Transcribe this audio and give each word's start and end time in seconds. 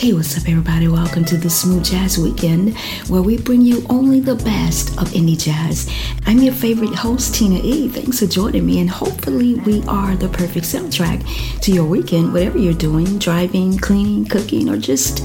Hey, 0.00 0.14
what's 0.14 0.34
up, 0.34 0.48
everybody? 0.48 0.88
Welcome 0.88 1.26
to 1.26 1.36
the 1.36 1.50
Smooth 1.50 1.84
Jazz 1.84 2.16
Weekend, 2.16 2.74
where 3.08 3.20
we 3.20 3.36
bring 3.36 3.60
you 3.60 3.84
only 3.90 4.18
the 4.18 4.34
best 4.34 4.98
of 4.98 5.10
indie 5.10 5.38
jazz. 5.38 5.94
I'm 6.24 6.38
your 6.38 6.54
favorite 6.54 6.94
host, 6.94 7.34
Tina 7.34 7.60
E. 7.62 7.86
Thanks 7.86 8.20
for 8.20 8.26
joining 8.26 8.64
me, 8.64 8.80
and 8.80 8.88
hopefully, 8.88 9.56
we 9.56 9.82
are 9.82 10.16
the 10.16 10.30
perfect 10.30 10.64
soundtrack 10.64 11.60
to 11.60 11.70
your 11.70 11.84
weekend, 11.84 12.32
whatever 12.32 12.56
you're 12.56 12.72
doing 12.72 13.18
driving, 13.18 13.76
cleaning, 13.76 14.24
cooking, 14.24 14.70
or 14.70 14.78
just 14.78 15.20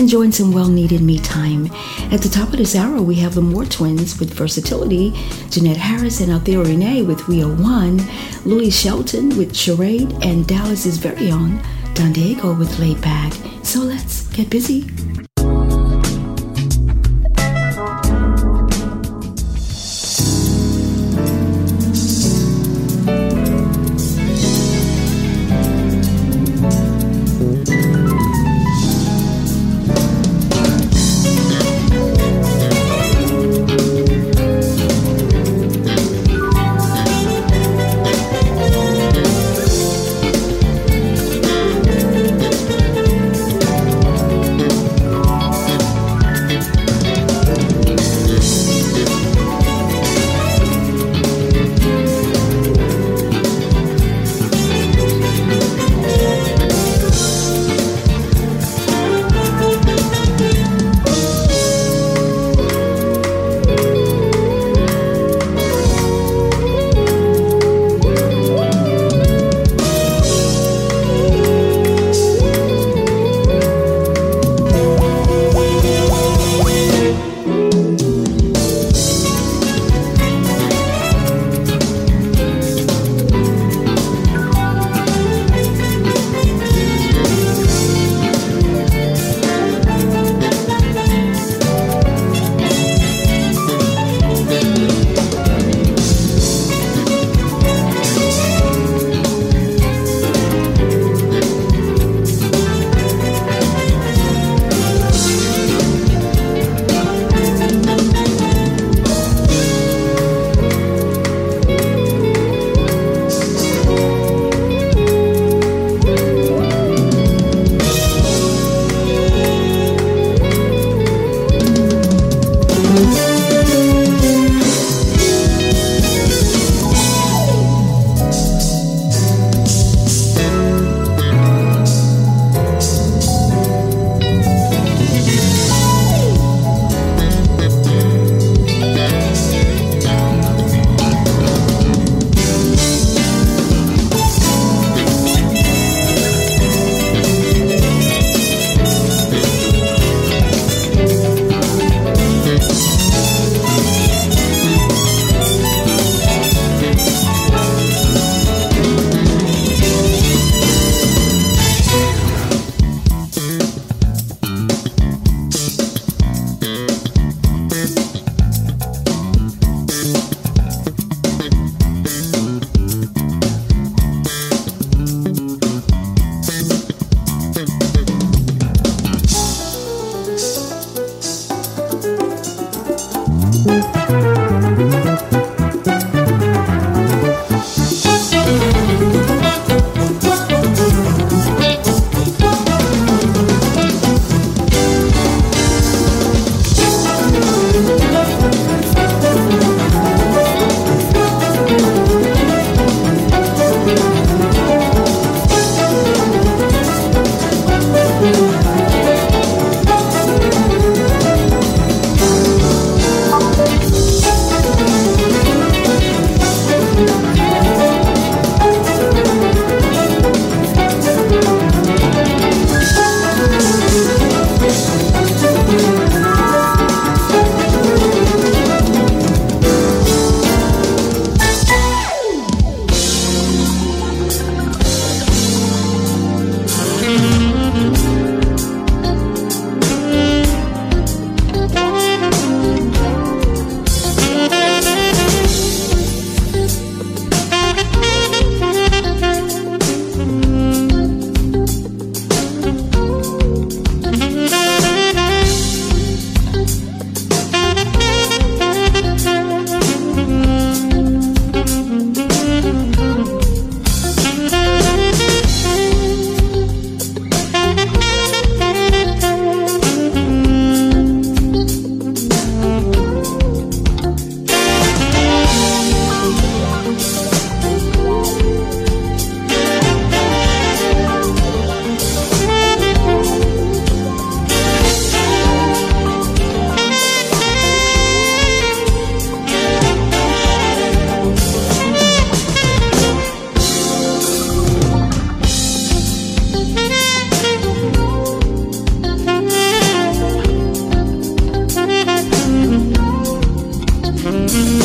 enjoying 0.00 0.32
some 0.32 0.50
well 0.50 0.66
needed 0.66 1.02
me 1.02 1.20
time. 1.20 1.66
At 2.10 2.20
the 2.20 2.28
top 2.28 2.48
of 2.48 2.56
this 2.56 2.74
hour, 2.74 3.00
we 3.00 3.14
have 3.20 3.36
the 3.36 3.42
Moore 3.42 3.64
twins 3.64 4.18
with 4.18 4.34
Versatility, 4.34 5.12
Jeanette 5.50 5.76
Harris 5.76 6.20
and 6.20 6.32
Althea 6.32 6.60
Rene 6.60 7.02
with 7.02 7.28
We 7.28 7.44
Are 7.44 7.54
One, 7.54 8.00
Louie 8.44 8.70
Shelton 8.70 9.38
with 9.38 9.54
Charade, 9.56 10.12
and 10.20 10.48
Dallas's 10.48 10.98
very 10.98 11.30
own 11.30 11.62
Don 11.96 12.12
Diego 12.12 12.52
with 12.52 12.78
Laid 12.78 13.00
Back. 13.00 13.32
So 13.62 13.80
let's 13.80 14.26
get 14.28 14.50
busy. 14.50 14.84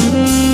Música 0.10 0.51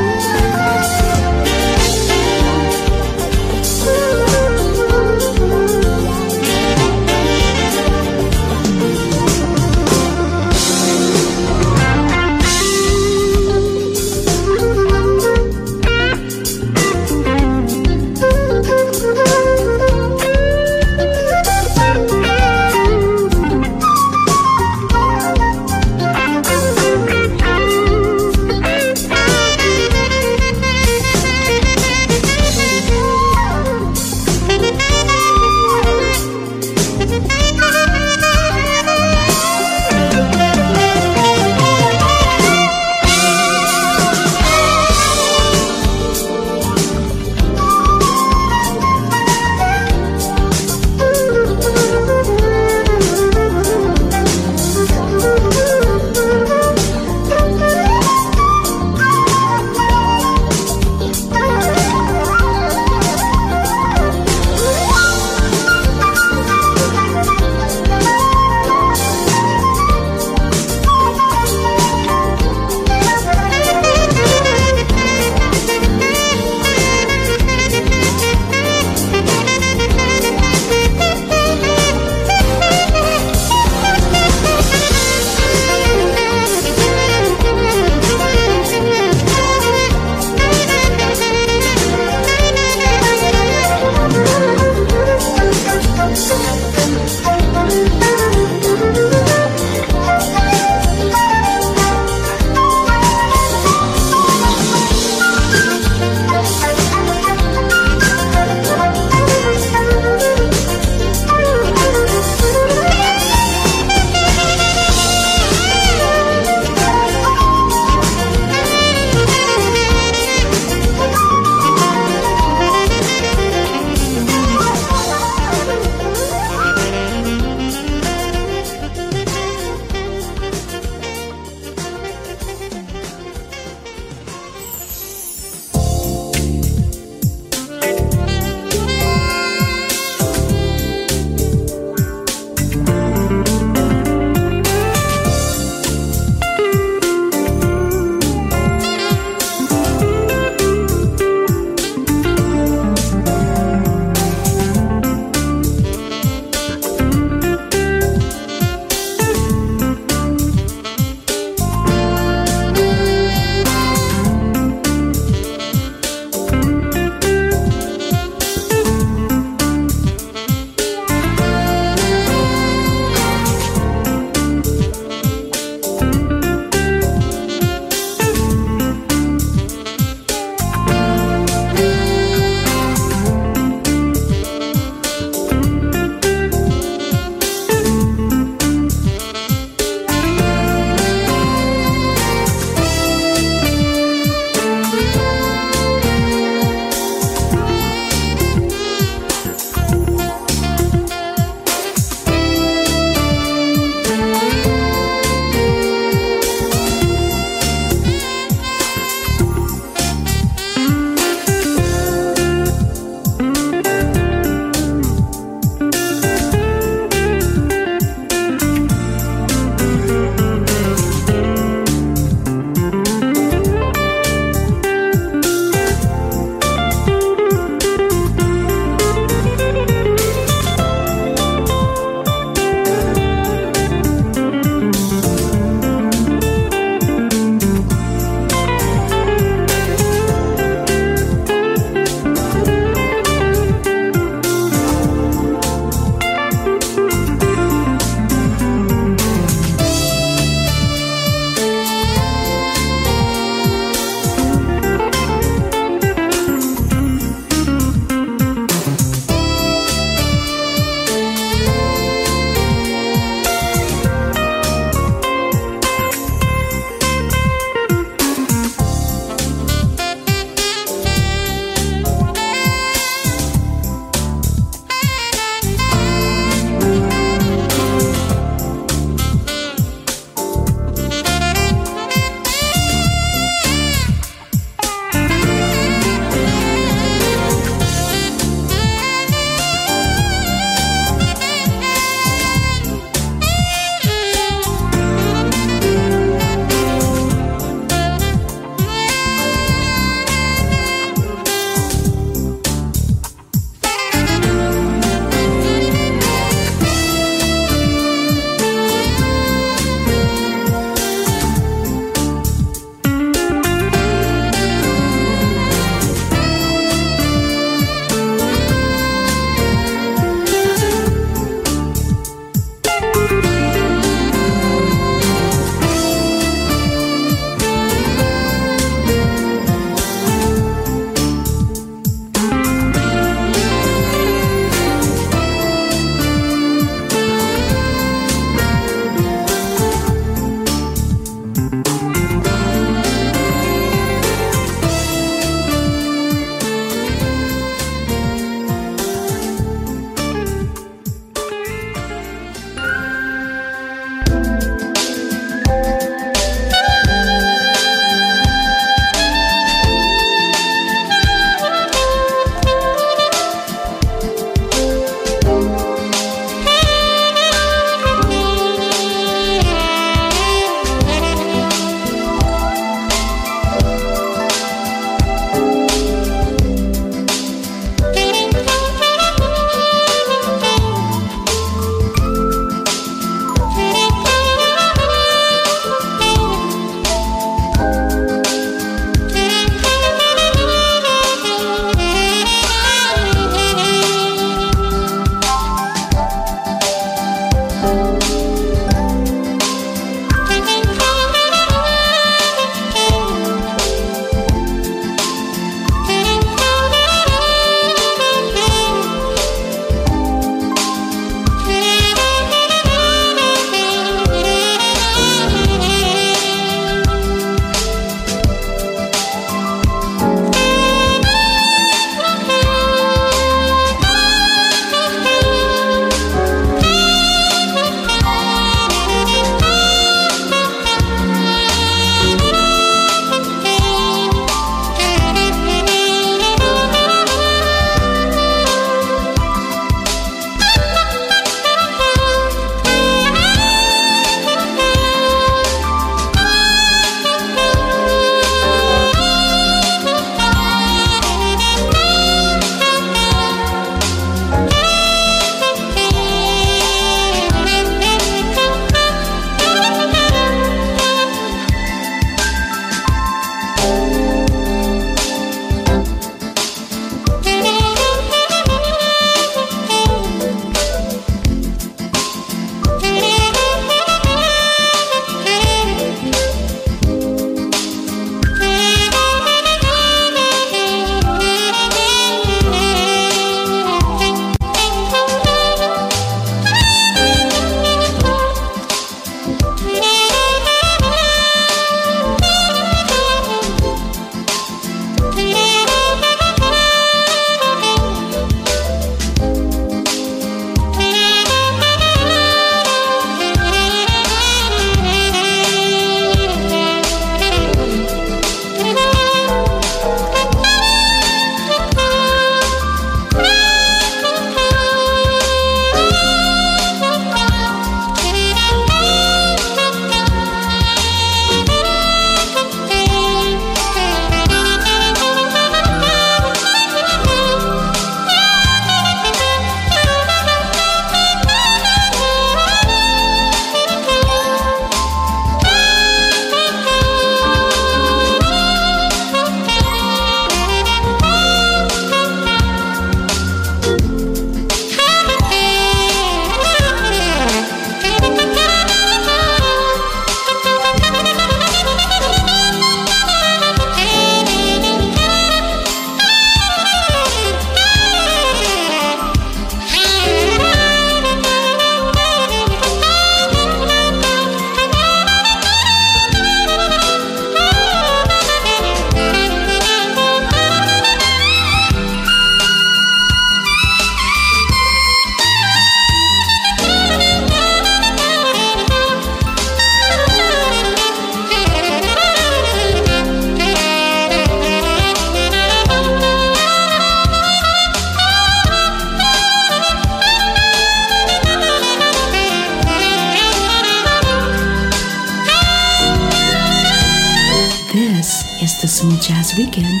Jazz 599.02 599.56
Weekend, 599.58 600.00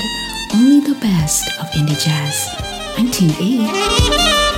only 0.54 0.78
the 0.78 0.96
best 1.00 1.48
of 1.58 1.66
indie 1.72 1.98
jazz. 2.04 2.48
I'm 2.96 3.10
Tina 3.10 3.34
E. 3.40 4.51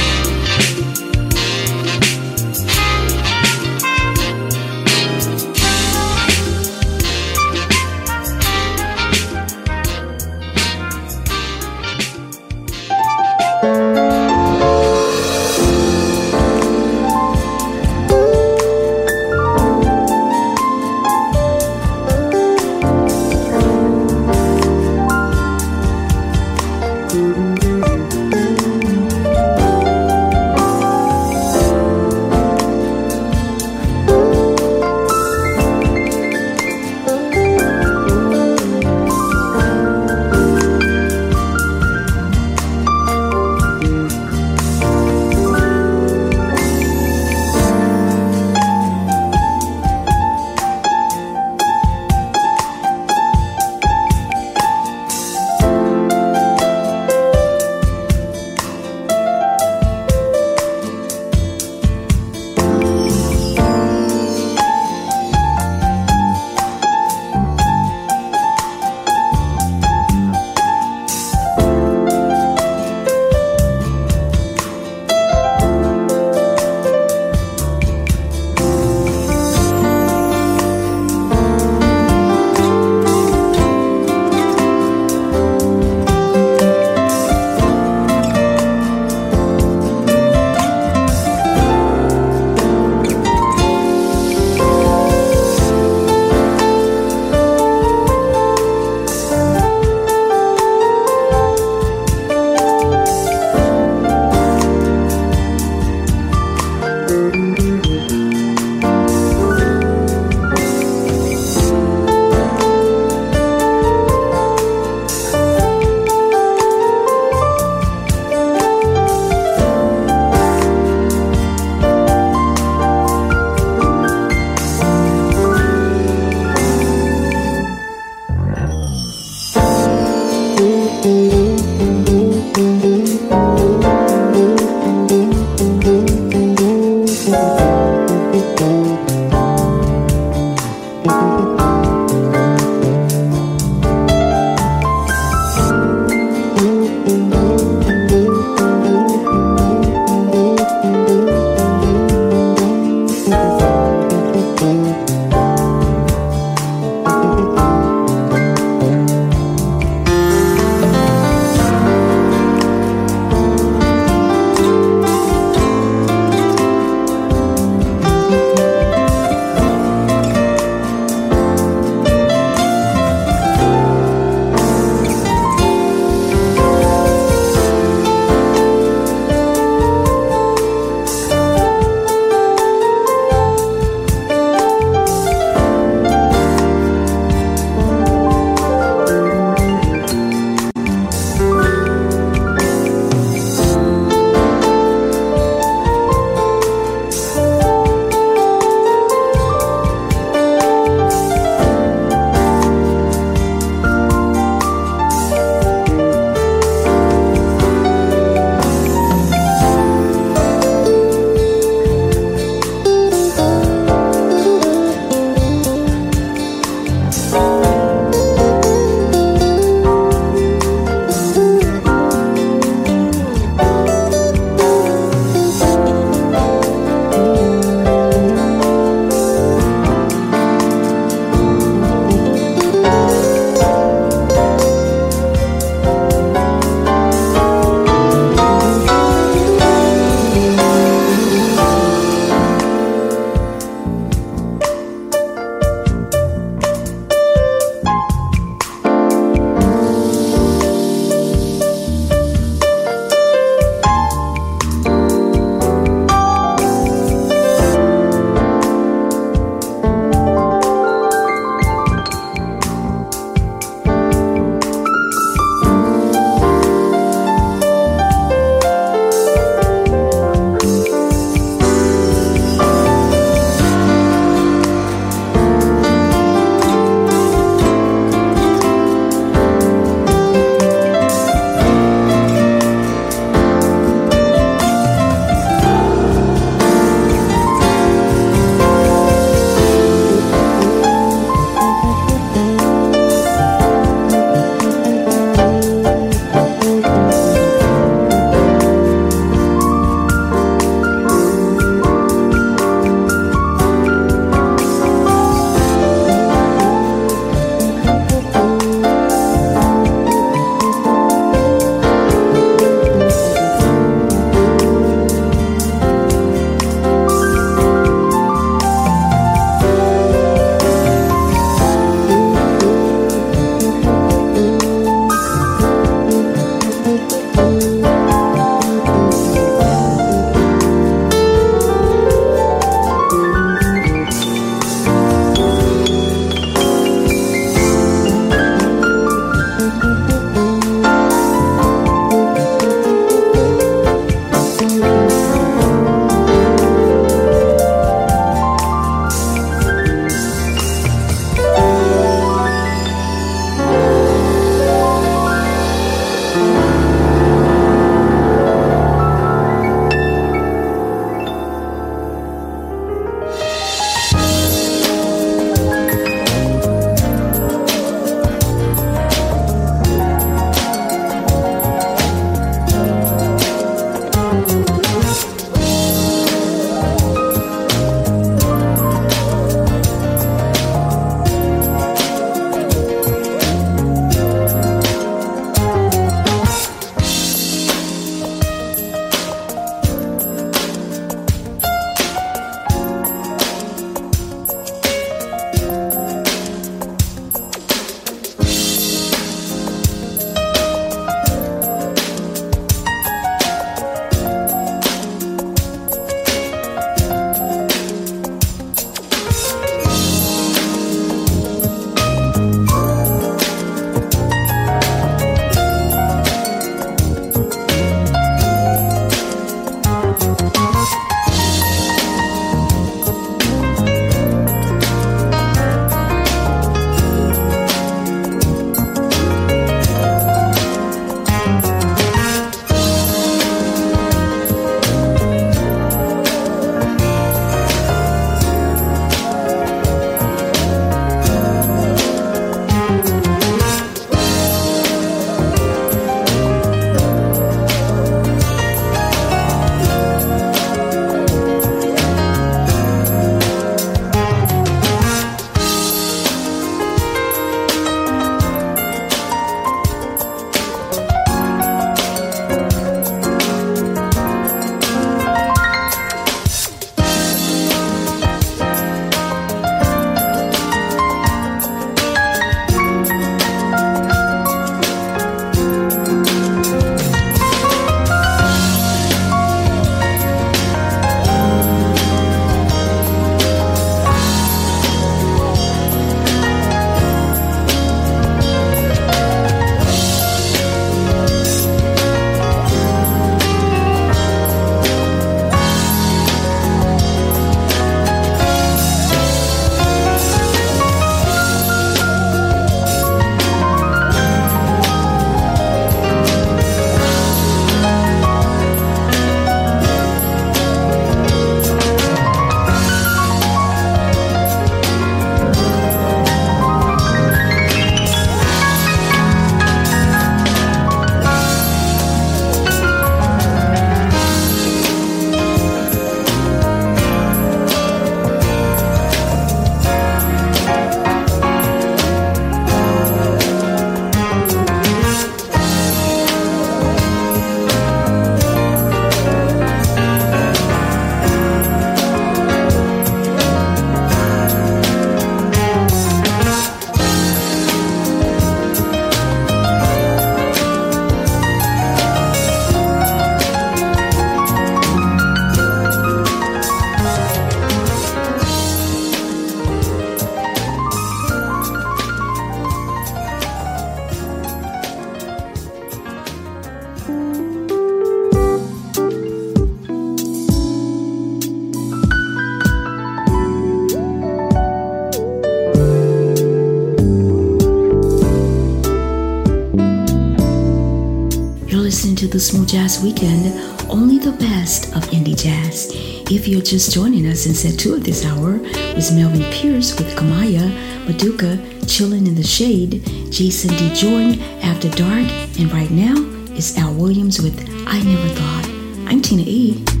Smooth 582.41 582.69
Jazz 582.69 583.03
Weekend, 583.03 583.53
only 583.87 584.17
the 584.17 584.31
best 584.31 584.95
of 584.95 585.03
indie 585.11 585.37
jazz. 585.37 585.91
If 586.31 586.47
you're 586.47 586.61
just 586.61 586.91
joining 586.91 587.27
us 587.27 587.45
in 587.45 587.53
set 587.53 587.77
two 587.77 587.93
of 587.93 588.03
this 588.03 588.25
hour, 588.25 588.57
was 588.95 589.11
Melvin 589.11 589.43
Pierce 589.51 589.95
with 589.95 590.15
Kamaya, 590.15 590.71
Madoca, 591.05 591.57
Chillin' 591.85 592.25
in 592.25 592.33
the 592.33 592.43
Shade, 592.43 593.03
Jason 593.31 593.69
D. 593.75 593.93
Jordan, 593.93 594.41
After 594.63 594.89
Dark, 594.89 595.29
and 595.59 595.71
right 595.71 595.91
now 595.91 596.15
is 596.55 596.75
Al 596.79 596.95
Williams 596.95 597.39
with 597.39 597.59
I 597.87 598.01
Never 598.01 598.29
Thought. 598.29 598.65
I'm 599.07 599.21
Tina 599.21 599.43
E. 599.45 600.00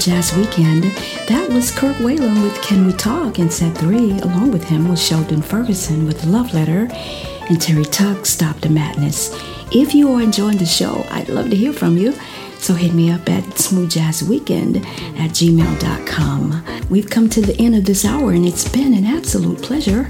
Jazz 0.00 0.34
Weekend. 0.34 0.84
That 1.28 1.50
was 1.50 1.70
Kirk 1.70 1.94
Whalum 1.96 2.42
with 2.42 2.58
Can 2.62 2.86
We 2.86 2.92
Talk 2.94 3.38
in 3.38 3.50
set 3.50 3.76
three. 3.76 4.18
Along 4.20 4.50
with 4.50 4.64
him 4.64 4.88
was 4.88 5.04
Sheldon 5.04 5.42
Ferguson 5.42 6.06
with 6.06 6.24
Love 6.24 6.54
Letter 6.54 6.88
and 7.50 7.60
Terry 7.60 7.84
Tuck 7.84 8.24
Stop 8.24 8.58
the 8.60 8.70
Madness. 8.70 9.30
If 9.70 9.94
you 9.94 10.10
are 10.14 10.22
enjoying 10.22 10.56
the 10.56 10.64
show, 10.64 11.04
I'd 11.10 11.28
love 11.28 11.50
to 11.50 11.56
hear 11.56 11.74
from 11.74 11.98
you. 11.98 12.14
So 12.56 12.72
hit 12.72 12.94
me 12.94 13.10
up 13.10 13.28
at 13.28 13.44
smoothjazzweekend 13.44 14.86
at 15.18 15.32
gmail.com. 15.32 16.64
We've 16.88 17.10
come 17.10 17.28
to 17.28 17.42
the 17.42 17.56
end 17.58 17.76
of 17.76 17.84
this 17.84 18.06
hour 18.06 18.32
and 18.32 18.46
it's 18.46 18.66
been 18.66 18.94
an 18.94 19.04
absolute 19.04 19.60
pleasure. 19.60 20.08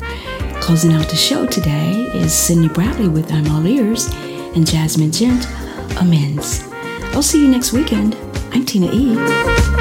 Closing 0.60 0.92
out 0.92 1.08
the 1.08 1.16
show 1.16 1.46
today 1.46 1.90
is 2.14 2.32
Cindy 2.32 2.68
Bradley 2.68 3.08
with 3.08 3.32
I'm 3.32 3.50
All 3.50 3.66
Ears 3.66 4.06
and 4.06 4.64
Jazmin 4.64 5.18
Ghent, 5.18 5.46
Amends. 6.00 6.62
I'll 7.12 7.22
see 7.22 7.42
you 7.42 7.48
next 7.48 7.72
weekend. 7.72 8.16
I'm 8.52 8.64
Tina 8.64 8.90
E. 8.92 9.79